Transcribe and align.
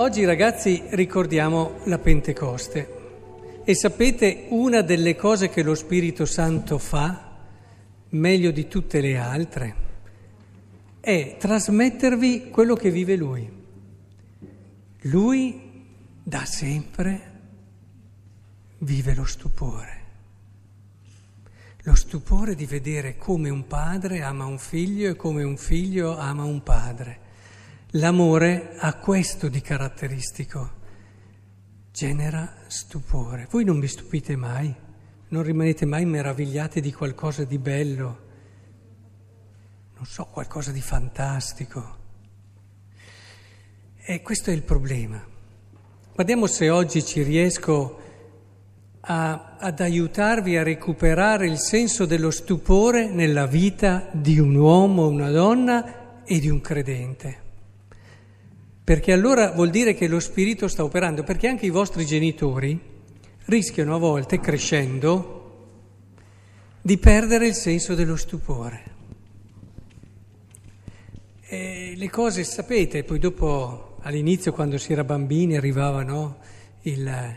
Oggi 0.00 0.24
ragazzi 0.24 0.80
ricordiamo 0.90 1.80
la 1.86 1.98
Pentecoste 1.98 3.62
e 3.64 3.74
sapete 3.74 4.46
una 4.50 4.80
delle 4.80 5.16
cose 5.16 5.48
che 5.48 5.64
lo 5.64 5.74
Spirito 5.74 6.24
Santo 6.24 6.78
fa, 6.78 7.36
meglio 8.10 8.52
di 8.52 8.68
tutte 8.68 9.00
le 9.00 9.18
altre, 9.18 9.74
è 11.00 11.34
trasmettervi 11.36 12.48
quello 12.48 12.76
che 12.76 12.92
vive 12.92 13.16
Lui. 13.16 13.50
Lui 15.00 15.84
da 16.22 16.44
sempre 16.44 17.40
vive 18.78 19.14
lo 19.16 19.24
stupore. 19.24 20.02
Lo 21.82 21.96
stupore 21.96 22.54
di 22.54 22.66
vedere 22.66 23.16
come 23.16 23.48
un 23.50 23.66
padre 23.66 24.22
ama 24.22 24.44
un 24.44 24.58
figlio 24.58 25.10
e 25.10 25.16
come 25.16 25.42
un 25.42 25.56
figlio 25.56 26.16
ama 26.16 26.44
un 26.44 26.62
padre 26.62 27.26
L'amore 27.92 28.74
ha 28.76 28.96
questo 28.96 29.48
di 29.48 29.62
caratteristico, 29.62 30.72
genera 31.90 32.56
stupore. 32.66 33.48
Voi 33.50 33.64
non 33.64 33.80
vi 33.80 33.86
stupite 33.86 34.36
mai, 34.36 34.74
non 35.28 35.42
rimanete 35.42 35.86
mai 35.86 36.04
meravigliati 36.04 36.82
di 36.82 36.92
qualcosa 36.92 37.44
di 37.44 37.56
bello, 37.56 38.18
non 39.94 40.04
so, 40.04 40.26
qualcosa 40.26 40.70
di 40.70 40.82
fantastico. 40.82 41.96
E 43.96 44.20
questo 44.20 44.50
è 44.50 44.52
il 44.52 44.64
problema. 44.64 45.26
Guardiamo 46.12 46.46
se 46.46 46.68
oggi 46.68 47.02
ci 47.02 47.22
riesco 47.22 48.00
a, 49.00 49.56
ad 49.58 49.80
aiutarvi 49.80 50.58
a 50.58 50.62
recuperare 50.62 51.46
il 51.46 51.58
senso 51.58 52.04
dello 52.04 52.32
stupore 52.32 53.08
nella 53.08 53.46
vita 53.46 54.10
di 54.12 54.38
un 54.38 54.54
uomo, 54.56 55.08
una 55.08 55.30
donna 55.30 56.22
e 56.24 56.38
di 56.38 56.50
un 56.50 56.60
credente 56.60 57.46
perché 58.88 59.12
allora 59.12 59.50
vuol 59.50 59.68
dire 59.68 59.92
che 59.92 60.08
lo 60.08 60.18
Spirito 60.18 60.66
sta 60.66 60.82
operando, 60.82 61.22
perché 61.22 61.46
anche 61.46 61.66
i 61.66 61.68
vostri 61.68 62.06
genitori 62.06 62.80
rischiano 63.44 63.94
a 63.94 63.98
volte, 63.98 64.40
crescendo, 64.40 65.66
di 66.80 66.96
perdere 66.96 67.48
il 67.48 67.52
senso 67.52 67.94
dello 67.94 68.16
stupore. 68.16 68.82
E 71.42 71.92
le 71.98 72.08
cose 72.08 72.44
sapete, 72.44 73.04
poi 73.04 73.18
dopo 73.18 73.98
all'inizio 74.00 74.54
quando 74.54 74.78
si 74.78 74.90
era 74.90 75.04
bambini 75.04 75.58
arrivava 75.58 76.02
no, 76.02 76.38
il, 76.84 77.36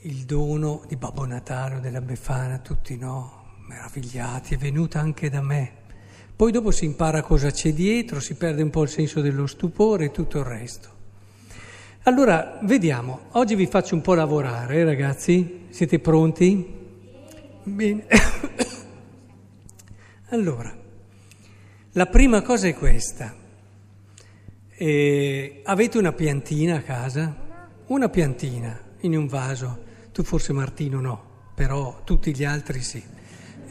il 0.00 0.24
dono 0.24 0.84
di 0.88 0.96
Babbo 0.96 1.26
Natale 1.26 1.74
o 1.74 1.80
della 1.80 2.00
Befana, 2.00 2.56
tutti 2.56 2.96
no, 2.96 3.58
meravigliati, 3.68 4.54
è 4.54 4.56
venuta 4.56 4.98
anche 4.98 5.28
da 5.28 5.42
me. 5.42 5.79
Poi 6.40 6.52
dopo 6.52 6.70
si 6.70 6.86
impara 6.86 7.20
cosa 7.20 7.50
c'è 7.50 7.74
dietro, 7.74 8.18
si 8.18 8.34
perde 8.34 8.62
un 8.62 8.70
po' 8.70 8.84
il 8.84 8.88
senso 8.88 9.20
dello 9.20 9.46
stupore 9.46 10.06
e 10.06 10.10
tutto 10.10 10.38
il 10.38 10.46
resto. 10.46 10.88
Allora, 12.04 12.58
vediamo, 12.62 13.26
oggi 13.32 13.54
vi 13.54 13.66
faccio 13.66 13.94
un 13.94 14.00
po' 14.00 14.14
lavorare, 14.14 14.76
eh, 14.76 14.84
ragazzi, 14.84 15.66
siete 15.68 15.98
pronti? 15.98 16.66
Bene. 17.62 18.06
allora, 20.30 20.74
la 21.90 22.06
prima 22.06 22.40
cosa 22.40 22.68
è 22.68 22.74
questa. 22.74 23.36
Eh, 24.70 25.60
avete 25.62 25.98
una 25.98 26.14
piantina 26.14 26.76
a 26.76 26.80
casa? 26.80 27.36
Una 27.88 28.08
piantina 28.08 28.80
in 29.00 29.14
un 29.14 29.26
vaso. 29.26 29.84
Tu 30.10 30.22
forse 30.22 30.54
Martino 30.54 31.00
no, 31.00 31.22
però 31.54 32.00
tutti 32.02 32.34
gli 32.34 32.44
altri 32.44 32.80
sì. 32.80 33.04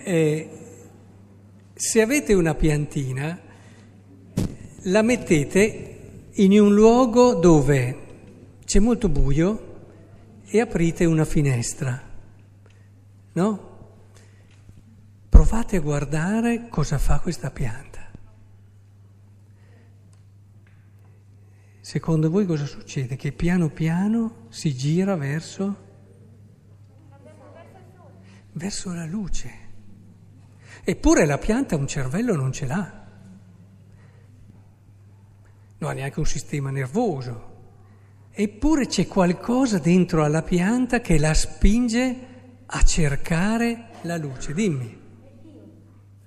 Eh, 0.03 0.68
se 1.79 2.01
avete 2.01 2.33
una 2.33 2.55
piantina, 2.55 3.39
la 4.83 5.01
mettete 5.01 6.31
in 6.33 6.59
un 6.59 6.73
luogo 6.73 7.35
dove 7.35 8.07
c'è 8.65 8.79
molto 8.79 9.07
buio 9.07 10.41
e 10.43 10.59
aprite 10.59 11.05
una 11.05 11.23
finestra, 11.23 12.03
no? 13.31 13.77
Provate 15.29 15.77
a 15.77 15.79
guardare 15.79 16.67
cosa 16.67 16.97
fa 16.97 17.21
questa 17.21 17.49
pianta. 17.49 18.11
Secondo 21.79 22.29
voi 22.29 22.45
cosa 22.45 22.65
succede? 22.65 23.15
Che 23.15 23.31
piano 23.31 23.69
piano 23.69 24.47
si 24.49 24.75
gira 24.75 25.15
verso, 25.15 25.77
verso 28.51 28.93
la 28.93 29.05
luce. 29.05 29.67
Eppure 30.89 31.27
la 31.27 31.37
pianta 31.37 31.75
un 31.75 31.85
cervello 31.85 32.35
non 32.35 32.51
ce 32.51 32.65
l'ha, 32.65 33.05
non 35.77 35.89
ha 35.91 35.93
neanche 35.93 36.17
un 36.17 36.25
sistema 36.25 36.71
nervoso. 36.71 37.57
Eppure 38.31 38.87
c'è 38.87 39.05
qualcosa 39.05 39.77
dentro 39.77 40.23
alla 40.23 40.41
pianta 40.41 40.99
che 40.99 41.19
la 41.19 41.35
spinge 41.35 42.15
a 42.65 42.81
cercare 42.81 43.89
la 44.01 44.17
luce. 44.17 44.51
Dimmi. 44.55 44.99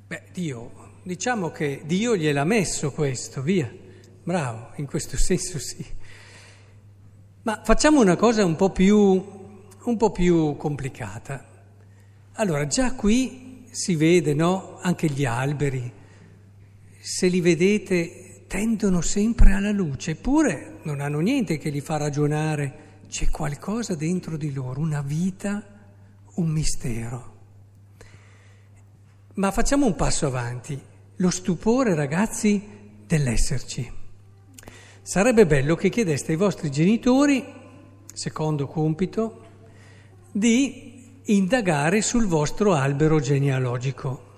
Beh, 0.07 0.23
Dio, 0.33 0.71
diciamo 1.03 1.51
che 1.51 1.83
Dio 1.85 2.17
gliel'ha 2.17 2.45
messo 2.45 2.93
questo, 2.93 3.43
via. 3.43 3.69
Bravo, 4.23 4.75
in 4.77 4.87
questo 4.87 5.17
senso 5.17 5.59
sì. 5.59 5.85
Ma 7.43 7.63
facciamo 7.65 8.01
una 8.01 8.15
cosa 8.15 8.45
un 8.45 8.55
po' 8.55 8.71
più, 8.71 8.97
un 9.83 9.97
po 9.97 10.13
più 10.13 10.55
complicata. 10.55 11.49
Allora, 12.35 12.69
già 12.69 12.95
qui 12.95 13.51
si 13.73 13.97
vede, 13.97 14.35
no? 14.35 14.79
Anche 14.83 15.09
gli 15.09 15.25
alberi, 15.25 15.91
se 17.01 17.27
li 17.29 17.41
vedete, 17.41 18.45
tendono 18.47 19.01
sempre 19.01 19.55
alla 19.55 19.73
luce, 19.73 20.11
eppure 20.11 20.81
non 20.83 21.01
hanno 21.01 21.21
niente 21.21 21.57
che 21.57 21.71
li 21.71 21.81
fa 21.81 21.97
ragionare, 21.97 23.01
c'è 23.09 23.31
qualcosa 23.31 23.95
dentro 23.95 24.37
di 24.37 24.53
loro, 24.53 24.81
una 24.81 25.01
vita, 25.01 25.65
un 26.35 26.49
mistero. 26.49 27.31
Ma 29.35 29.51
facciamo 29.51 29.87
un 29.87 29.95
passo 29.95 30.27
avanti, 30.27 30.79
lo 31.17 31.31
stupore, 31.31 31.95
ragazzi, 31.95 32.63
dell'esserci. 33.07 33.91
Sarebbe 35.01 35.47
bello 35.47 35.77
che 35.77 35.89
chiedeste 35.89 36.33
ai 36.33 36.39
vostri 36.39 36.71
genitori, 36.71 37.43
secondo 38.13 38.67
compito, 38.67 39.47
di 40.31 40.92
indagare 41.25 42.03
sul 42.03 42.27
vostro 42.27 42.73
albero 42.75 43.21
genealogico. 43.21 44.31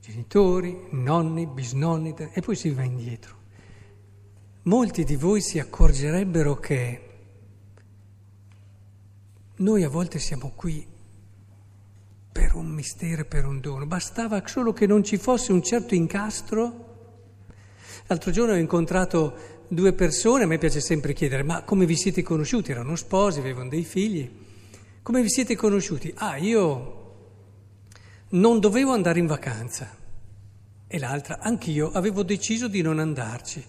Genitori, 0.00 0.88
nonni, 0.90 1.46
bisnonni, 1.46 2.14
e 2.32 2.40
poi 2.40 2.54
si 2.54 2.70
va 2.70 2.82
indietro. 2.82 3.40
Molti 4.62 5.04
di 5.04 5.16
voi 5.16 5.40
si 5.40 5.58
accorgerebbero 5.58 6.56
che 6.56 7.08
noi 9.56 9.82
a 9.82 9.88
volte 9.88 10.18
siamo 10.18 10.52
qui 10.54 10.86
per 12.30 12.54
un 12.54 12.66
mistero, 12.68 13.24
per 13.24 13.46
un 13.46 13.60
dono. 13.60 13.86
Bastava 13.86 14.42
solo 14.46 14.72
che 14.72 14.86
non 14.86 15.02
ci 15.02 15.16
fosse 15.16 15.52
un 15.52 15.62
certo 15.62 15.94
incastro. 15.94 16.90
L'altro 18.06 18.30
giorno 18.30 18.54
ho 18.54 18.56
incontrato 18.56 19.60
due 19.68 19.92
persone, 19.92 20.44
a 20.44 20.46
me 20.46 20.58
piace 20.58 20.80
sempre 20.80 21.12
chiedere, 21.12 21.42
ma 21.42 21.62
come 21.62 21.86
vi 21.86 21.96
siete 21.96 22.22
conosciuti? 22.22 22.70
Erano 22.70 22.96
sposi, 22.96 23.38
avevano 23.38 23.68
dei 23.68 23.84
figli. 23.84 24.41
Come 25.02 25.20
vi 25.20 25.30
siete 25.30 25.56
conosciuti? 25.56 26.12
Ah, 26.16 26.36
io 26.36 27.00
non 28.30 28.60
dovevo 28.60 28.92
andare 28.92 29.18
in 29.18 29.26
vacanza. 29.26 29.90
E 30.86 30.98
l'altra, 31.00 31.40
anch'io 31.40 31.90
avevo 31.90 32.22
deciso 32.22 32.68
di 32.68 32.82
non 32.82 33.00
andarci. 33.00 33.64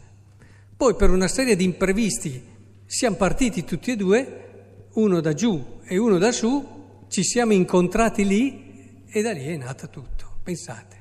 Poi 0.78 0.96
per 0.96 1.10
una 1.10 1.28
serie 1.28 1.56
di 1.56 1.64
imprevisti 1.64 2.40
siamo 2.86 3.16
partiti 3.16 3.64
tutti 3.64 3.90
e 3.90 3.96
due, 3.96 4.88
uno 4.94 5.22
da 5.22 5.34
giù 5.34 5.80
e 5.84 5.98
uno 5.98 6.20
da 6.20 6.32
su, 6.32 7.06
ci 7.08 7.24
siamo 7.24 7.54
incontrati 7.54 8.28
lì 8.28 9.04
e 9.08 9.22
da 9.24 9.32
lì 9.32 9.48
è 9.48 9.58
nato 9.58 9.90
tutto. 9.90 10.38
Pensate, 10.44 10.98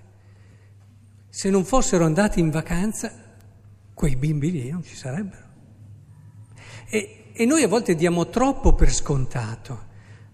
se 1.28 1.50
non 1.50 1.66
fossero 1.66 2.06
andati 2.06 2.40
in 2.40 2.48
vacanza, 2.48 3.12
quei 3.92 4.16
bimbi 4.16 4.50
lì 4.50 4.70
non 4.70 4.82
ci 4.82 4.96
sarebbero. 4.96 5.46
E, 6.88 7.24
e 7.34 7.44
noi 7.44 7.62
a 7.62 7.68
volte 7.68 7.94
diamo 7.94 8.30
troppo 8.30 8.74
per 8.74 8.90
scontato 8.90 9.90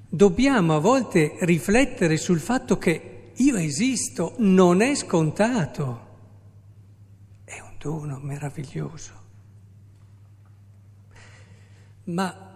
dobbiamo 0.08 0.76
a 0.76 0.78
volte 0.78 1.36
riflettere 1.40 2.16
sul 2.16 2.40
fatto 2.40 2.78
che 2.78 3.32
io 3.34 3.56
esisto, 3.56 4.34
non 4.38 4.80
è 4.80 4.94
scontato, 4.94 6.06
è 7.44 7.60
un 7.60 7.74
dono 7.78 8.18
meraviglioso. 8.18 9.12
Ma 12.04 12.46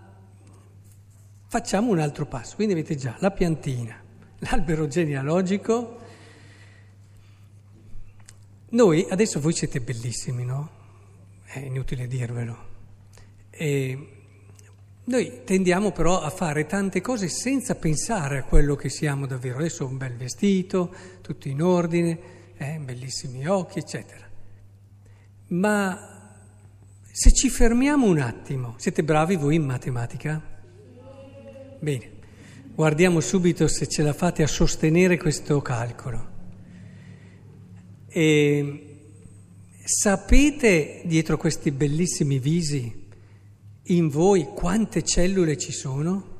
facciamo 1.47 1.91
un 1.91 1.99
altro 1.99 2.27
passo, 2.27 2.57
quindi 2.57 2.73
avete 2.73 2.97
già 2.97 3.15
la 3.19 3.31
piantina, 3.31 4.03
l'albero 4.39 4.89
genealogico. 4.89 6.01
Noi 8.71 9.07
adesso 9.11 9.39
voi 9.39 9.53
siete 9.53 9.81
bellissimi, 9.81 10.45
no? 10.45 10.71
È 11.45 11.59
inutile 11.59 12.09
dirvelo. 12.09 12.71
E 13.51 14.22
noi 15.05 15.43
tendiamo 15.45 15.91
però 15.91 16.21
a 16.21 16.31
fare 16.31 16.67
tante 16.67 17.01
cose 17.01 17.29
senza 17.29 17.75
pensare 17.75 18.39
a 18.39 18.45
quello 18.45 18.77
che 18.77 18.89
siamo 18.89 19.27
davvero. 19.27 19.59
Adesso 19.59 19.85
ho 19.85 19.89
un 19.89 19.97
bel 19.97 20.17
vestito, 20.17 20.95
tutto 21.21 21.49
in 21.49 21.61
ordine, 21.61 22.19
eh, 22.57 22.79
bellissimi 22.79 23.47
occhi, 23.47 23.81
eccetera. 23.81 24.29
Ma 25.49 26.13
Se 27.15 27.31
ci 27.31 27.51
fermiamo 27.51 28.07
un 28.07 28.21
attimo, 28.21 28.75
siete 28.79 29.05
bravi 29.05 29.37
voi 29.37 29.57
in 29.57 29.65
matematica? 29.65 30.43
Bene, 31.79 32.11
guardiamo 32.75 33.21
subito 33.21 33.69
se 33.69 33.87
ce 33.87 34.03
la 34.03 34.15
fate 34.15 34.43
a 34.43 34.47
sostenere 34.47 35.19
questo 35.19 35.61
calcolo. 35.61 36.31
E 38.09 38.97
sapete 39.85 41.03
dietro 41.05 41.37
questi 41.37 41.71
bellissimi 41.71 42.39
visi 42.39 43.02
in 43.87 44.09
voi 44.09 44.47
quante 44.55 45.03
cellule 45.03 45.57
ci 45.57 45.73
sono? 45.73 46.31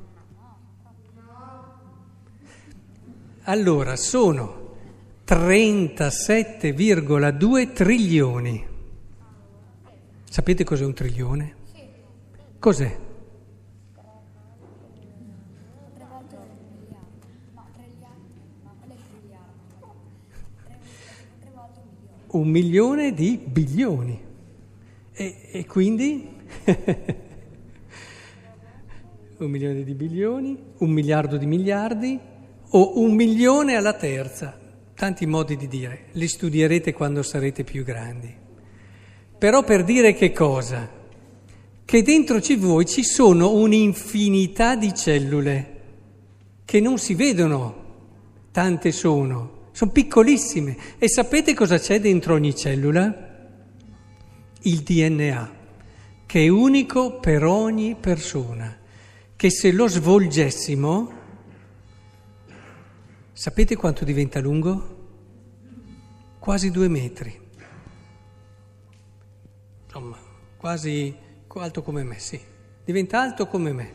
Allora, 3.43 3.97
sono 3.97 4.61
37,2 5.25 7.73
trilioni. 7.73 8.65
Sapete 10.29 10.63
cos'è 10.63 10.85
un 10.85 10.93
trilione? 10.93 11.55
Cos'è? 12.59 12.97
Un 22.27 22.47
milione 22.47 23.13
di 23.13 23.37
bilioni. 23.37 24.17
E, 25.11 25.49
e 25.51 25.65
quindi 25.65 26.39
un 29.45 29.51
milione 29.51 29.83
di 29.83 29.93
bilioni, 29.93 30.57
un 30.77 30.89
miliardo 30.89 31.37
di 31.37 31.45
miliardi 31.45 32.19
o 32.69 32.99
un 32.99 33.13
milione 33.13 33.75
alla 33.75 33.93
terza. 33.93 34.59
Tanti 34.95 35.25
modi 35.25 35.55
di 35.57 35.67
dire, 35.67 36.05
li 36.13 36.27
studierete 36.27 36.93
quando 36.93 37.23
sarete 37.23 37.63
più 37.63 37.83
grandi. 37.83 38.33
Però 39.37 39.63
per 39.63 39.83
dire 39.83 40.13
che 40.13 40.31
cosa? 40.31 40.89
Che 41.83 42.01
dentro 42.01 42.39
di 42.39 42.55
voi 42.55 42.85
ci 42.85 43.03
sono 43.03 43.51
un'infinità 43.51 44.75
di 44.75 44.93
cellule 44.93 45.71
che 46.63 46.79
non 46.79 46.97
si 46.97 47.13
vedono, 47.13 47.81
tante 48.51 48.91
sono, 48.91 49.67
sono 49.73 49.91
piccolissime. 49.91 50.77
E 50.97 51.09
sapete 51.09 51.53
cosa 51.53 51.77
c'è 51.77 51.99
dentro 51.99 52.35
ogni 52.35 52.55
cellula? 52.55 53.31
Il 54.61 54.79
DNA, 54.79 55.51
che 56.25 56.45
è 56.45 56.47
unico 56.47 57.19
per 57.19 57.43
ogni 57.43 57.95
persona, 57.99 58.77
che 59.35 59.49
se 59.49 59.71
lo 59.71 59.87
svolgessimo, 59.87 61.11
sapete 63.31 63.75
quanto 63.75 64.05
diventa 64.05 64.39
lungo? 64.39 65.01
Quasi 66.39 66.71
due 66.71 66.87
metri 66.87 67.41
insomma, 69.93 70.17
quasi 70.57 71.15
alto 71.55 71.83
come 71.83 72.03
me, 72.03 72.17
sì, 72.17 72.39
diventa 72.83 73.21
alto 73.21 73.45
come 73.45 73.71
me. 73.73 73.93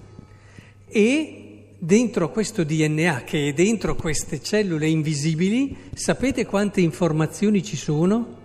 E 0.87 1.75
dentro 1.77 2.31
questo 2.31 2.63
DNA, 2.63 3.23
che 3.25 3.49
è 3.49 3.53
dentro 3.53 3.97
queste 3.97 4.41
cellule 4.41 4.87
invisibili, 4.89 5.77
sapete 5.95 6.47
quante 6.47 6.81
informazioni 6.81 7.65
ci 7.65 7.77
sono? 7.77 8.37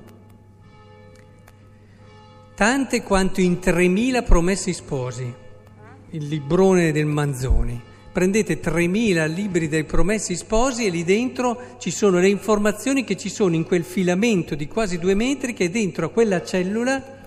Tante 2.55 3.03
quanto 3.03 3.39
in 3.39 3.59
3.000 3.61 4.23
promessi 4.23 4.73
sposi, 4.73 5.31
il 6.13 6.27
librone 6.27 6.91
del 6.91 7.05
Manzoni. 7.05 7.81
Prendete 8.11 8.59
3.000 8.59 9.33
libri 9.33 9.67
dei 9.67 9.83
promessi 9.83 10.35
sposi 10.35 10.85
e 10.85 10.89
lì 10.89 11.03
dentro 11.03 11.77
ci 11.79 11.89
sono 11.89 12.19
le 12.19 12.29
informazioni 12.29 13.03
che 13.03 13.17
ci 13.17 13.29
sono 13.29 13.55
in 13.55 13.63
quel 13.63 13.83
filamento 13.83 14.53
di 14.53 14.67
quasi 14.67 14.99
due 14.99 15.15
metri 15.15 15.53
che 15.53 15.65
è 15.65 15.69
dentro 15.69 16.05
a 16.05 16.09
quella 16.09 16.43
cellula 16.43 17.21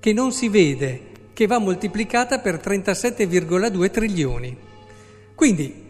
che 0.00 0.12
non 0.14 0.32
si 0.32 0.48
vede, 0.48 1.00
che 1.34 1.46
va 1.46 1.58
moltiplicata 1.58 2.38
per 2.38 2.56
37,2 2.56 3.90
trilioni. 3.90 4.56
Quindi, 5.34 5.84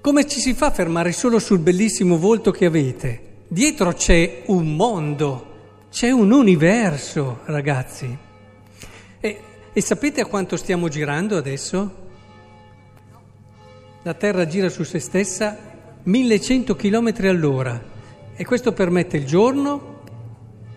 come 0.00 0.26
ci 0.28 0.38
si 0.38 0.54
fa 0.54 0.66
a 0.66 0.70
fermare 0.70 1.10
solo 1.10 1.40
sul 1.40 1.58
bellissimo 1.58 2.18
volto 2.18 2.52
che 2.52 2.66
avete? 2.66 3.30
Dietro 3.48 3.92
c'è 3.92 4.42
un 4.46 4.76
mondo, 4.76 5.86
c'è 5.90 6.10
un 6.10 6.30
universo, 6.30 7.40
ragazzi. 7.46 8.16
E, 9.18 9.40
e 9.74 9.80
sapete 9.80 10.20
a 10.20 10.26
quanto 10.26 10.56
stiamo 10.56 10.88
girando 10.88 11.36
adesso? 11.36 12.00
La 14.02 14.14
Terra 14.14 14.46
gira 14.46 14.68
su 14.68 14.82
se 14.82 14.98
stessa 14.98 15.56
1100 16.02 16.76
km 16.76 17.14
all'ora 17.20 17.82
e 18.34 18.44
questo 18.44 18.72
permette 18.72 19.16
il 19.16 19.24
giorno 19.24 20.00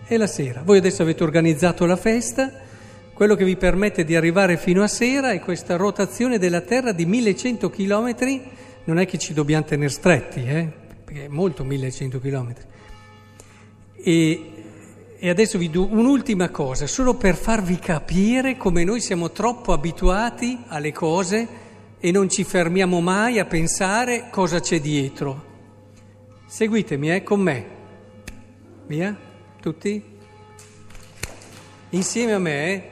e 0.06 0.16
la 0.16 0.26
sera. 0.26 0.62
Voi 0.64 0.78
adesso 0.78 1.02
avete 1.02 1.24
organizzato 1.24 1.84
la 1.84 1.96
festa, 1.96 2.50
quello 3.12 3.34
che 3.34 3.44
vi 3.44 3.56
permette 3.56 4.04
di 4.04 4.16
arrivare 4.16 4.56
fino 4.56 4.82
a 4.82 4.88
sera 4.88 5.32
è 5.32 5.40
questa 5.40 5.76
rotazione 5.76 6.38
della 6.38 6.60
Terra 6.62 6.92
di 6.92 7.04
1100 7.04 7.68
km, 7.68 8.14
non 8.84 8.98
è 8.98 9.06
che 9.06 9.18
ci 9.18 9.34
dobbiamo 9.34 9.64
tenere 9.64 9.90
stretti, 9.90 10.44
eh? 10.44 10.72
perché 11.04 11.24
è 11.24 11.28
molto 11.28 11.64
1100 11.64 12.20
km. 12.20 12.54
E, 13.94 14.52
e 15.18 15.28
adesso 15.30 15.56
vi 15.56 15.70
do 15.70 15.86
un'ultima 15.86 16.50
cosa, 16.50 16.86
solo 16.86 17.14
per 17.14 17.36
farvi 17.36 17.78
capire 17.78 18.56
come 18.56 18.84
noi 18.84 19.00
siamo 19.00 19.30
troppo 19.30 19.72
abituati 19.72 20.58
alle 20.66 20.92
cose 20.92 21.48
e 21.98 22.10
non 22.10 22.28
ci 22.28 22.44
fermiamo 22.44 23.00
mai 23.00 23.38
a 23.38 23.46
pensare 23.46 24.28
cosa 24.30 24.60
c'è 24.60 24.80
dietro. 24.80 25.44
Seguitemi, 26.46 27.14
eh, 27.14 27.22
con 27.22 27.40
me. 27.40 27.66
Via? 28.86 29.16
Tutti? 29.60 30.02
Insieme 31.90 32.32
a 32.32 32.38
me? 32.38 32.88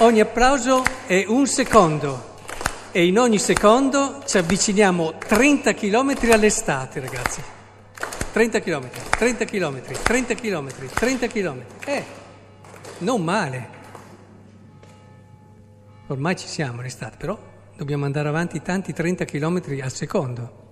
Ogni 0.00 0.20
applauso 0.20 0.84
è 1.06 1.24
un 1.28 1.46
secondo 1.46 2.34
e 2.96 3.04
in 3.04 3.18
ogni 3.18 3.38
secondo 3.38 4.22
ci 4.24 4.38
avviciniamo 4.38 5.18
30 5.18 5.74
km 5.74 6.14
all'estate, 6.32 6.98
ragazzi. 7.00 7.42
30 8.32 8.60
km, 8.60 8.88
30 9.10 9.44
km, 9.44 9.82
30 10.02 10.34
km, 10.34 10.88
30 10.94 11.26
km. 11.26 11.62
Eh, 11.84 12.04
non 13.00 13.22
male. 13.22 13.68
Ormai 16.06 16.36
ci 16.36 16.46
siamo 16.46 16.80
all'estate, 16.80 17.18
però 17.18 17.38
dobbiamo 17.76 18.06
andare 18.06 18.28
avanti 18.28 18.62
tanti 18.62 18.94
30 18.94 19.26
km 19.26 19.62
al 19.82 19.92
secondo. 19.92 20.64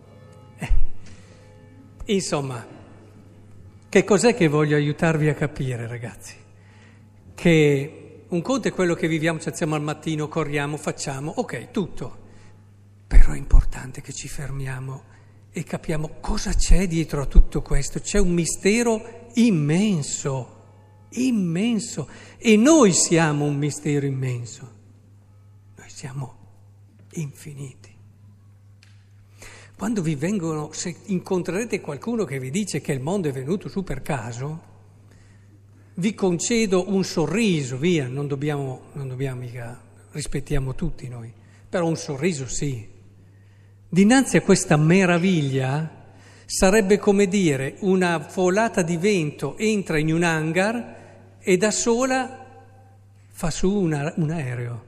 Insomma, 2.07 2.66
che 3.87 4.04
cos'è 4.04 4.35
che 4.35 4.49
voglio 4.49 4.76
aiutarvi 4.76 5.28
a 5.28 5.35
capire, 5.35 5.87
ragazzi? 5.87 6.37
Che 7.35 8.03
un 8.35 8.43
conto 8.43 8.67
è 8.67 8.73
quello 8.73 8.95
che 8.95 9.07
viviamo, 9.07 9.38
ci 9.38 9.47
alziamo 9.47 9.76
al 9.76 9.83
mattino, 9.83 10.26
corriamo, 10.26 10.76
facciamo, 10.76 11.33
ok, 11.37 11.71
tutto. 11.71 12.23
Però 13.07 13.31
è 13.31 13.37
importante 13.37 14.00
che 14.00 14.12
ci 14.12 14.26
fermiamo 14.26 15.05
e 15.53 15.62
capiamo 15.62 16.17
cosa 16.21 16.53
c'è 16.53 16.88
dietro 16.88 17.23
a 17.23 17.26
tutto 17.26 17.62
questo. 17.62 18.00
C'è 18.00 18.19
un 18.19 18.33
mistero 18.33 19.29
immenso, 19.35 20.62
immenso. 21.11 22.09
E 22.37 22.57
noi 22.57 22.93
siamo 22.93 23.45
un 23.45 23.57
mistero 23.57 24.05
immenso. 24.05 24.73
Noi 25.76 25.88
siamo 25.88 26.37
infiniti. 27.12 27.93
Quando 29.76 30.03
vi 30.03 30.17
vengono, 30.17 30.73
se 30.73 30.97
incontrerete 31.05 31.81
qualcuno 31.81 32.25
che 32.25 32.41
vi 32.41 32.50
dice 32.50 32.81
che 32.81 32.91
il 32.91 33.00
mondo 33.00 33.29
è 33.29 33.33
venuto 33.33 33.69
su 33.69 33.85
per 33.85 34.03
caso, 34.03 34.73
vi 35.94 36.14
concedo 36.14 36.84
un 36.88 37.04
sorriso, 37.04 37.76
via, 37.76 38.08
non 38.08 38.26
dobbiamo, 38.26 38.82
non 38.92 39.08
dobbiamo 39.08 39.40
mica, 39.40 39.80
rispettiamo 40.10 40.74
tutti 40.74 41.08
noi, 41.08 41.32
però 41.68 41.86
un 41.86 41.96
sorriso 41.96 42.48
sì. 42.48 42.88
Dinanzi 43.88 44.38
a 44.38 44.42
questa 44.42 44.76
meraviglia 44.76 46.02
sarebbe 46.46 46.98
come 46.98 47.28
dire 47.28 47.76
una 47.80 48.20
folata 48.20 48.82
di 48.82 48.96
vento 48.96 49.56
entra 49.56 49.98
in 49.98 50.12
un 50.12 50.24
hangar 50.24 51.36
e 51.38 51.56
da 51.56 51.70
sola 51.70 52.44
fa 53.28 53.50
su 53.50 53.72
una, 53.72 54.12
un 54.16 54.30
aereo. 54.30 54.84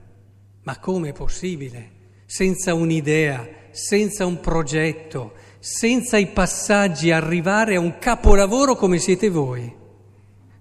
Ma 0.62 0.78
come 0.78 1.10
è 1.10 1.12
possibile? 1.12 1.90
Senza 2.26 2.74
un'idea, 2.74 3.48
senza 3.70 4.26
un 4.26 4.40
progetto, 4.40 5.34
senza 5.60 6.16
i 6.16 6.26
passaggi 6.26 7.12
arrivare 7.12 7.76
a 7.76 7.80
un 7.80 7.98
capolavoro 7.98 8.74
come 8.74 8.98
siete 8.98 9.28
voi. 9.28 9.84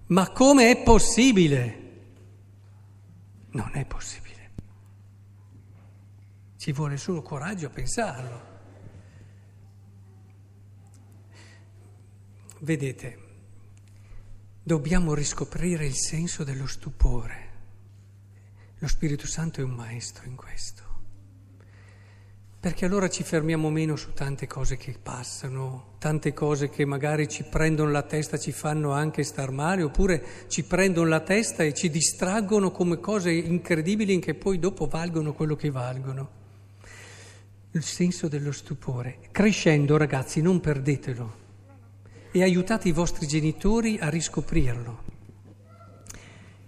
Ma 0.08 0.30
come 0.30 0.70
è 0.70 0.82
possibile? 0.82 1.82
Non 3.50 3.70
è 3.74 3.84
possibile. 3.84 4.50
Ci 6.56 6.72
vuole 6.72 6.96
solo 6.96 7.22
coraggio 7.22 7.66
a 7.66 7.70
pensarlo. 7.70 8.54
Vedete, 12.60 13.18
dobbiamo 14.62 15.14
riscoprire 15.14 15.86
il 15.86 15.94
senso 15.94 16.44
dello 16.44 16.66
stupore. 16.66 17.54
Lo 18.78 18.88
Spirito 18.88 19.26
Santo 19.26 19.60
è 19.60 19.64
un 19.64 19.70
maestro 19.70 20.26
in 20.26 20.36
questo. 20.36 20.85
Perché 22.58 22.84
allora 22.84 23.08
ci 23.08 23.22
fermiamo 23.22 23.70
meno 23.70 23.96
su 23.96 24.12
tante 24.12 24.46
cose 24.46 24.76
che 24.76 24.96
passano, 25.00 25.94
tante 25.98 26.32
cose 26.32 26.68
che 26.68 26.84
magari 26.84 27.28
ci 27.28 27.44
prendono 27.44 27.90
la 27.90 28.02
testa, 28.02 28.38
ci 28.38 28.50
fanno 28.50 28.92
anche 28.92 29.22
star 29.22 29.50
male, 29.50 29.82
oppure 29.82 30.24
ci 30.48 30.64
prendono 30.64 31.08
la 31.08 31.20
testa 31.20 31.62
e 31.62 31.74
ci 31.74 31.90
distraggono 31.90 32.70
come 32.70 32.98
cose 32.98 33.30
incredibili 33.30 34.18
che 34.18 34.34
poi 34.34 34.58
dopo 34.58 34.86
valgono 34.86 35.32
quello 35.32 35.54
che 35.54 35.70
valgono. 35.70 36.30
Il 37.72 37.82
senso 37.82 38.26
dello 38.26 38.52
stupore. 38.52 39.18
Crescendo, 39.30 39.96
ragazzi, 39.96 40.40
non 40.40 40.60
perdetelo 40.60 41.44
e 42.32 42.42
aiutate 42.42 42.88
i 42.88 42.92
vostri 42.92 43.26
genitori 43.26 43.98
a 43.98 44.08
riscoprirlo. 44.08 45.04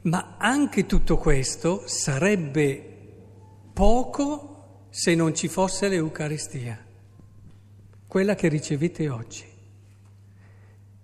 Ma 0.03 0.37
anche 0.39 0.87
tutto 0.87 1.17
questo 1.17 1.83
sarebbe 1.87 2.97
poco 3.75 4.58
se 4.91 5.15
non 5.15 5.35
ci 5.35 5.49
fosse 5.49 5.89
l'Eucaristia, 5.89 6.85
quella 8.07 8.35
che 8.35 8.49
ricevete 8.49 9.09
oggi. 9.09 9.45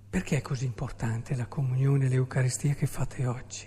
Perché 0.09 0.37
è 0.37 0.43
così 0.43 0.65
importante 0.65 1.35
la 1.35 1.47
comunione 1.47 2.07
e 2.07 2.09
l'Eucaristia 2.09 2.75
che 2.75 2.87
fate 2.87 3.27
oggi? 3.27 3.67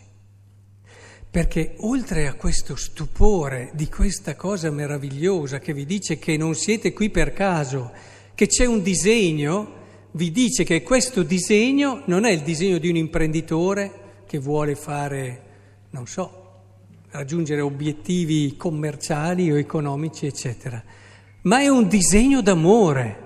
Perché 1.29 1.75
oltre 1.79 2.27
a 2.27 2.35
questo 2.35 2.75
stupore 2.75 3.71
di 3.73 3.89
questa 3.89 4.35
cosa 4.35 4.71
meravigliosa 4.71 5.59
che 5.59 5.73
vi 5.73 5.85
dice 5.85 6.17
che 6.17 6.37
non 6.37 6.55
siete 6.55 6.93
qui 6.93 7.09
per 7.09 7.33
caso, 7.33 7.91
che 8.33 8.47
c'è 8.47 8.65
un 8.65 8.81
disegno, 8.81 9.73
vi 10.11 10.31
dice 10.31 10.63
che 10.63 10.81
questo 10.83 11.23
disegno 11.23 12.01
non 12.05 12.25
è 12.25 12.31
il 12.31 12.41
disegno 12.41 12.77
di 12.77 12.89
un 12.89 12.95
imprenditore 12.95 14.23
che 14.25 14.39
vuole 14.39 14.75
fare, 14.75 15.43
non 15.91 16.07
so, 16.07 16.46
raggiungere 17.09 17.61
obiettivi 17.61 18.55
commerciali 18.57 19.51
o 19.51 19.57
economici, 19.57 20.25
eccetera, 20.25 20.83
ma 21.43 21.59
è 21.59 21.67
un 21.67 21.87
disegno 21.87 22.41
d'amore. 22.41 23.25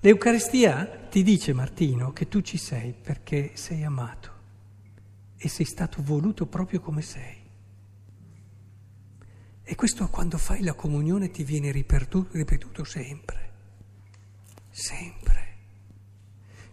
L'Eucaristia 0.00 1.06
ti 1.10 1.22
dice, 1.22 1.52
Martino, 1.52 2.12
che 2.12 2.28
tu 2.28 2.40
ci 2.40 2.56
sei 2.56 2.92
perché 2.92 3.52
sei 3.54 3.82
amato 3.82 4.36
e 5.36 5.48
sei 5.48 5.66
stato 5.66 6.02
voluto 6.02 6.46
proprio 6.46 6.80
come 6.80 7.02
sei. 7.02 7.36
E 9.62 9.74
questo 9.74 10.08
quando 10.08 10.38
fai 10.38 10.62
la 10.62 10.74
comunione 10.74 11.30
ti 11.30 11.44
viene 11.44 11.70
ripetuto, 11.70 12.36
ripetuto 12.36 12.84
sempre, 12.84 13.52
sempre, 14.70 15.56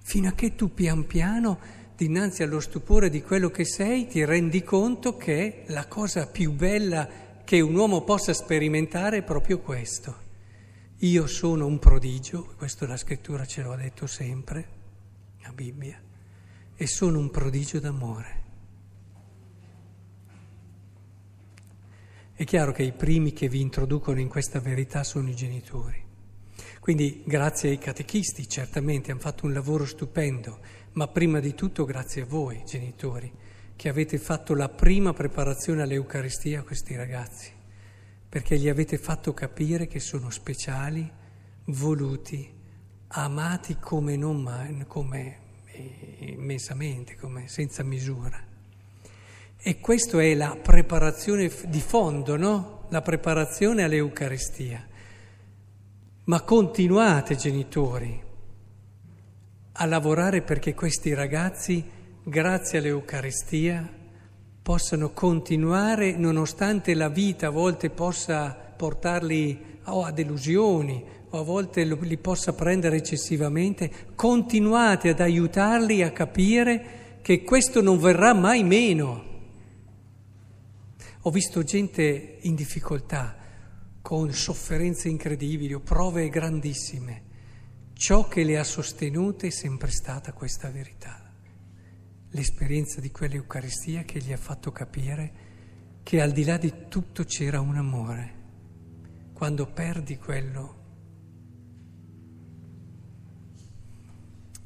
fino 0.01 0.29
a 0.29 0.31
che 0.31 0.55
tu 0.55 0.74
pian 0.74 1.05
piano 1.05 1.60
dinanzi 1.96 2.44
allo 2.44 2.60
stupore 2.60 3.10
di 3.10 3.22
quello 3.22 3.50
che 3.50 3.66
sei, 3.66 4.08
ti 4.08 4.24
rendi 4.25 4.64
conto 4.64 5.16
che 5.16 5.64
la 5.68 5.88
cosa 5.88 6.28
più 6.28 6.52
bella 6.52 7.08
che 7.46 7.62
un 7.62 7.75
uomo 7.75 8.04
possa 8.04 8.34
sperimentare 8.34 9.18
è 9.18 9.24
proprio 9.24 9.60
questo. 9.60 10.24
Io 11.00 11.28
sono 11.28 11.66
un 11.66 11.80
prodigio, 11.80 12.54
questo 12.58 12.86
la 12.86 12.98
scrittura 12.98 13.46
ce 13.46 13.62
lo 13.62 13.72
ha 13.72 13.78
detto 13.78 14.08
sempre, 14.08 14.68
la 15.42 15.52
Bibbia, 15.52 16.02
e 16.75 16.88
sono 16.88 17.20
un 17.20 17.30
prodigio 17.30 17.80
d'amore. 17.80 18.44
È 22.34 22.44
chiaro 22.44 22.74
che 22.74 22.84
i 22.84 22.92
primi 22.92 23.32
che 23.32 23.48
vi 23.48 23.62
introducono 23.62 24.20
in 24.20 24.28
questa 24.28 24.60
verità 24.60 25.04
sono 25.06 25.30
i 25.30 25.36
genitori. 25.36 26.04
Quindi 26.82 27.24
grazie 27.25 27.70
ai 27.70 27.78
catechisti, 27.78 28.48
certamente 28.48 29.12
hanno 29.12 29.20
fatto 29.20 29.46
un 29.46 29.54
lavoro 29.54 29.86
stupendo, 29.86 30.60
ma 30.96 31.08
prima 31.08 31.40
di 31.40 31.54
tutto 31.54 31.84
grazie 31.84 32.22
a 32.22 32.25
voi, 32.25 32.64
genitori, 32.66 33.32
che 33.75 33.90
avete 33.90 34.18
fatto 34.18 34.54
la 34.56 34.70
prima 34.70 35.14
preparazione 35.14 35.82
all'Eucaristia 35.82 36.62
a 36.62 36.64
questi 36.64 36.96
ragazzi, 36.96 37.52
perché 38.30 38.58
gli 38.58 38.70
avete 38.70 38.98
fatto 38.98 39.34
capire 39.34 39.88
che 39.88 40.00
sono 40.00 40.30
speciali, 40.30 41.10
voluti, 41.66 42.50
amati 43.08 43.75
come 43.78 44.16
non 44.16 44.42
mai, 44.42 44.86
come 44.88 45.38
eh, 45.66 46.34
immensamente, 46.38 47.18
come 47.18 47.50
senza 47.50 47.84
misura. 47.84 48.42
E 49.58 49.80
questa 49.80 50.22
è 50.22 50.34
la 50.34 50.58
preparazione 50.62 51.52
di 51.68 51.82
fondo, 51.82 52.38
no? 52.38 52.86
La 52.90 53.02
preparazione 53.02 53.84
all'Eucaristia. 53.84 54.88
Ma 56.25 56.42
continuate, 56.42 57.36
genitori, 57.36 58.25
a 59.77 59.86
lavorare 59.86 60.41
perché 60.41 60.74
questi 60.74 61.13
ragazzi, 61.13 61.84
grazie 62.24 62.79
all'Eucaristia, 62.79 63.91
possano 64.62 65.12
continuare, 65.12 66.15
nonostante 66.15 66.94
la 66.94 67.10
vita 67.10 67.48
a 67.48 67.51
volte 67.51 67.89
possa 67.89 68.51
portarli 68.53 69.79
o 69.86 70.03
a 70.03 70.12
delusioni 70.12 71.03
o 71.29 71.39
a 71.39 71.44
volte 71.44 71.84
li 71.84 72.17
possa 72.17 72.53
prendere 72.53 72.98
eccessivamente, 72.98 73.91
continuate 74.15 75.10
ad 75.10 75.20
aiutarli 75.20 76.03
a 76.03 76.12
capire 76.12 77.20
che 77.22 77.44
questo 77.44 77.82
non 77.82 78.00
verrà 78.00 78.34
mai 78.34 78.63
meno. 78.63 79.24
Ho 81.22 81.29
visto 81.32 81.63
gente 81.63 82.38
in 82.41 82.55
difficoltà, 82.55 83.36
con 84.01 84.32
sofferenze 84.32 85.10
incredibili 85.10 85.74
o 85.74 85.82
prove 85.82 86.29
grandissime 86.29 87.25
Ciò 87.98 88.28
che 88.28 88.44
le 88.44 88.60
ha 88.60 88.64
sostenute 88.66 89.48
è 89.48 89.50
sempre 89.50 89.90
stata 89.90 90.34
questa 90.34 90.70
verità, 90.70 91.34
l'esperienza 92.32 93.00
di 93.00 93.10
quell'Eucaristia 93.10 94.04
che 94.04 94.20
gli 94.20 94.34
ha 94.34 94.38
fatto 94.38 94.74
capire 94.74 95.44
che 96.04 96.22
al 96.22 96.34
di 96.34 96.44
là 96.44 96.58
di 96.58 96.88
tutto 96.90 97.24
c'era 97.24 97.62
un 97.62 97.78
amore. 97.78 98.34
Quando 99.32 99.66
perdi 99.68 100.18
quello, 100.18 100.84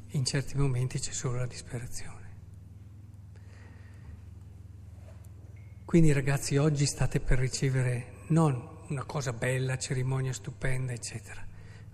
in 0.08 0.24
certi 0.24 0.56
momenti 0.56 0.98
c'è 0.98 1.12
solo 1.12 1.36
la 1.36 1.46
disperazione. 1.46 2.28
Quindi 5.84 6.12
ragazzi, 6.12 6.56
oggi 6.56 6.84
state 6.84 7.20
per 7.20 7.38
ricevere 7.38 8.24
non 8.30 8.78
una 8.88 9.04
cosa 9.04 9.32
bella, 9.32 9.78
cerimonia 9.78 10.32
stupenda, 10.32 10.92
eccetera 10.92 11.46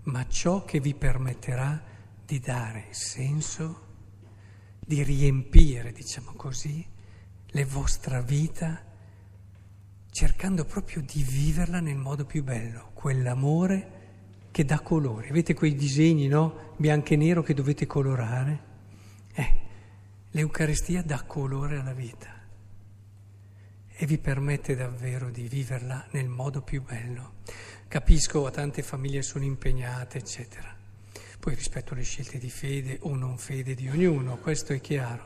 ma 0.07 0.27
ciò 0.27 0.63
che 0.63 0.79
vi 0.79 0.93
permetterà 0.93 1.81
di 2.25 2.39
dare 2.39 2.87
senso, 2.91 3.85
di 4.79 5.03
riempire, 5.03 5.91
diciamo 5.91 6.33
così, 6.33 6.85
la 7.47 7.65
vostra 7.65 8.21
vita, 8.21 8.83
cercando 10.09 10.65
proprio 10.65 11.01
di 11.01 11.23
viverla 11.23 11.79
nel 11.79 11.97
modo 11.97 12.25
più 12.25 12.43
bello, 12.43 12.91
quell'amore 12.93 13.95
che 14.51 14.63
dà 14.65 14.79
colore. 14.79 15.29
Avete 15.29 15.53
quei 15.53 15.75
disegni, 15.75 16.27
no? 16.27 16.73
Bianco 16.77 17.13
e 17.13 17.17
nero 17.17 17.43
che 17.43 17.53
dovete 17.53 17.85
colorare? 17.85 18.59
Eh, 19.33 19.55
l'Eucaristia 20.31 21.01
dà 21.01 21.21
colore 21.23 21.79
alla 21.79 21.93
vita 21.93 22.33
e 23.99 24.05
vi 24.05 24.17
permette 24.17 24.75
davvero 24.75 25.29
di 25.29 25.47
viverla 25.47 26.07
nel 26.11 26.27
modo 26.27 26.61
più 26.61 26.83
bello. 26.83 27.33
Capisco, 27.89 28.45
a 28.45 28.51
tante 28.51 28.83
famiglie 28.83 29.21
sono 29.21 29.45
impegnate, 29.45 30.17
eccetera. 30.17 30.75
Poi 31.39 31.55
rispetto 31.55 31.93
alle 31.93 32.03
scelte 32.03 32.37
di 32.37 32.49
fede 32.49 32.97
o 33.03 33.15
non 33.15 33.37
fede 33.37 33.75
di 33.75 33.87
ognuno, 33.87 34.35
questo 34.39 34.73
è 34.73 34.81
chiaro. 34.81 35.25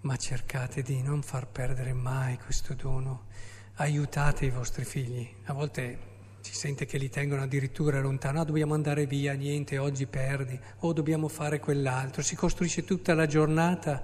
Ma 0.00 0.16
cercate 0.16 0.82
di 0.82 1.00
non 1.00 1.22
far 1.22 1.46
perdere 1.46 1.92
mai 1.92 2.38
questo 2.38 2.74
dono. 2.74 3.26
Aiutate 3.74 4.46
i 4.46 4.50
vostri 4.50 4.84
figli. 4.84 5.32
A 5.44 5.52
volte 5.52 5.98
si 6.40 6.54
sente 6.56 6.86
che 6.86 6.98
li 6.98 7.08
tengono 7.08 7.42
addirittura 7.42 8.00
lontano, 8.00 8.40
ah, 8.40 8.44
dobbiamo 8.44 8.74
andare 8.74 9.06
via, 9.06 9.34
niente, 9.34 9.78
oggi 9.78 10.06
perdi, 10.06 10.58
o 10.78 10.92
dobbiamo 10.92 11.28
fare 11.28 11.60
quell'altro. 11.60 12.20
Si 12.20 12.34
costruisce 12.34 12.82
tutta 12.82 13.14
la 13.14 13.26
giornata. 13.26 14.02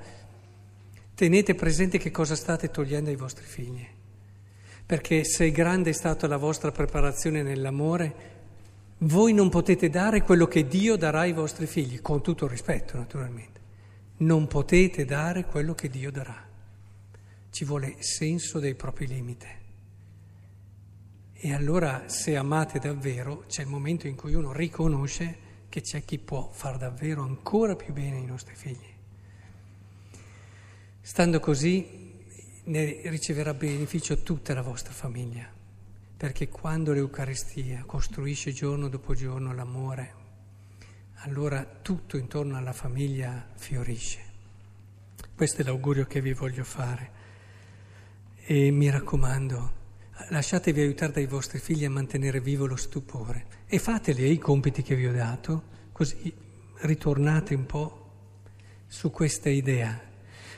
Tenete 1.17 1.57
presente 1.57 1.99
che 1.99 2.13
cosa 2.13 2.37
state 2.37 2.71
togliendo 2.71 3.11
ai 3.11 3.17
vostri 3.17 3.45
figli 3.45 3.94
perché 4.87 5.25
se 5.25 5.51
grande 5.51 5.91
è 5.91 5.93
stata 5.95 6.27
la 6.27 6.37
vostra 6.37 6.71
preparazione 6.71 7.43
nell'amore, 7.43 8.33
voi 8.99 9.33
non 9.33 9.49
potete 9.49 9.89
dare 9.89 10.23
quello 10.23 10.47
che 10.47 10.67
Dio 10.67 10.97
darà 10.97 11.21
ai 11.21 11.33
vostri 11.33 11.67
figli, 11.67 12.01
con 12.01 12.23
tutto 12.23 12.45
il 12.45 12.51
rispetto 12.51 12.97
naturalmente. 12.97 13.61
Non 14.19 14.47
potete 14.47 15.05
dare 15.05 15.45
quello 15.45 15.75
che 15.75 15.89
Dio 15.89 16.11
darà. 16.11 16.47
Ci 17.51 17.65
vuole 17.65 17.97
senso 17.99 18.59
dei 18.59 18.75
propri 18.75 19.07
limiti. 19.07 19.47
E 21.33 21.53
allora 21.53 22.05
se 22.07 22.37
amate 22.37 22.79
davvero 22.79 23.45
c'è 23.47 23.63
il 23.63 23.69
momento 23.69 24.07
in 24.07 24.17
cui 24.17 24.35
uno 24.35 24.53
riconosce 24.53 25.39
che 25.69 25.81
c'è 25.81 26.05
chi 26.05 26.19
può 26.19 26.51
far 26.53 26.77
davvero 26.77 27.23
ancora 27.23 27.75
più 27.75 27.93
bene 27.93 28.17
ai 28.17 28.25
nostri 28.25 28.55
figli. 28.55 28.93
Stando 31.01 31.41
così 31.41 32.04
ne 32.65 33.01
riceverà 33.05 33.53
beneficio 33.53 34.19
tutta 34.19 34.55
la 34.55 34.63
vostra 34.63 34.93
famiglia, 34.93 35.47
perché 36.17 36.49
quando 36.49 36.93
l'Eucaristia 36.93 37.83
costruisce 37.85 38.53
giorno 38.53 38.89
dopo 38.89 39.15
giorno 39.15 39.53
l'amore, 39.53 40.23
allora 41.25 41.65
tutto 41.65 42.17
intorno 42.17 42.57
alla 42.57 42.73
famiglia 42.73 43.47
fiorisce. 43.55 44.33
Questo 45.35 45.63
è 45.63 45.65
l'augurio 45.65 46.07
che 46.07 46.21
vi 46.21 46.33
voglio 46.33 46.65
fare 46.65 47.23
e 48.45 48.71
mi 48.71 48.89
raccomando, 48.91 49.73
lasciatevi 50.29 50.81
aiutare 50.81 51.13
dai 51.13 51.27
vostri 51.27 51.59
figli 51.59 51.85
a 51.85 51.91
mantenere 51.91 52.41
vivo 52.41 52.67
lo 52.67 52.77
stupore 52.77 53.47
e 53.67 53.79
fateli 53.79 54.31
i 54.31 54.39
compiti 54.39 54.83
che 54.83 54.95
vi 54.95 55.07
ho 55.07 55.13
dato, 55.13 55.65
così 55.93 56.33
ritornate 56.81 57.55
un 57.55 57.67
po' 57.67 58.11
su 58.87 59.11
questa 59.11 59.49
idea. 59.49 60.01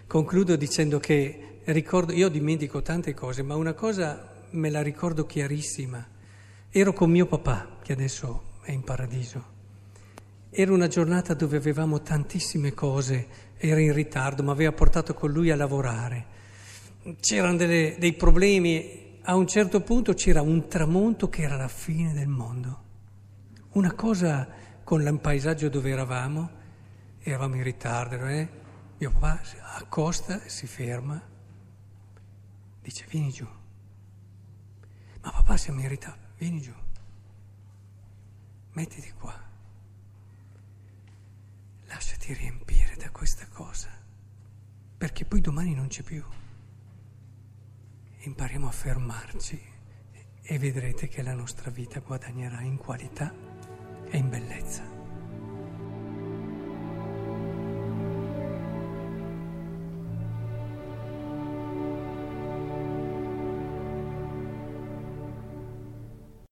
Concludo 0.07 0.57
dicendo 0.57 0.99
che 0.99 1.56
ricordo, 1.73 2.13
io 2.13 2.29
dimentico 2.29 2.81
tante 2.83 3.13
cose, 3.13 3.43
ma 3.43 3.57
una 3.57 3.73
cosa 3.73 4.35
me 4.51 4.71
la 4.71 4.83
ricordo 4.83 5.27
chiarissima. 5.27 6.07
Ero 6.71 6.93
con 6.93 7.11
mio 7.11 7.27
papà, 7.27 7.79
che 7.83 7.93
adesso 7.93 8.59
è 8.63 8.73
in 8.73 8.83
paradiso. 8.83 9.55
Era 10.51 10.73
una 10.73 10.87
giornata 10.87 11.35
dove 11.35 11.57
avevamo 11.57 12.03
tantissime 12.03 12.73
cose, 12.73 13.27
era 13.57 13.81
in 13.81 13.93
ritardo, 13.93 14.43
ma 14.43 14.53
aveva 14.53 14.73
portato 14.73 15.15
con 15.15 15.31
lui 15.31 15.51
a 15.51 15.57
lavorare. 15.57 16.35
C'erano 17.21 17.57
delle, 17.57 17.97
dei 17.99 18.13
problemi, 18.15 19.19
a 19.23 19.35
un 19.35 19.47
certo 19.47 19.81
punto 19.81 20.15
c'era 20.15 20.43
un 20.43 20.69
tramonto 20.69 21.29
che 21.29 21.43
era 21.43 21.57
la 21.57 21.69
fine 21.69 22.13
del 22.13 22.29
mondo. 22.29 22.83
Una 23.73 23.93
cosa 23.93 24.49
con 24.85 25.03
il 25.03 25.19
paesaggio 25.21 25.69
dove 25.69 25.91
eravamo, 25.91 26.51
eravamo 27.21 27.57
in 27.57 27.63
ritardo, 27.65 28.25
eh? 28.27 28.49
mio 28.99 29.11
papà 29.11 29.41
accosta 29.75 30.43
e 30.43 30.49
si 30.49 30.67
ferma, 30.67 31.21
dice 32.87 33.05
vieni 33.09 33.33
giù. 33.33 33.47
Ma 35.21 35.31
papà 35.33 35.57
siamo 35.57 35.81
in 35.81 35.89
ritardo, 35.89 36.29
vieni 36.39 36.61
giù, 36.61 36.73
mettiti 38.75 39.11
qua, 39.11 39.35
lasciati 41.87 42.33
riempire 42.33 42.95
da 42.95 43.11
questa 43.11 43.49
cosa, 43.49 43.91
perché 44.97 45.25
poi 45.25 45.41
domani 45.41 45.75
non 45.75 45.89
c'è 45.89 46.05
più. 46.05 46.25
Impariamo 48.19 48.69
a 48.69 48.73
fermarci 48.73 49.61
e 50.43 50.59
vedrete 50.59 51.09
che 51.09 51.23
la 51.23 51.35
nostra 51.35 51.71
vita 51.71 51.99
guadagnerà 51.99 52.61
in 52.61 52.77
qualità 52.77 53.35
e 54.09 54.17
in 54.17 54.29
bellezza. 54.29 54.96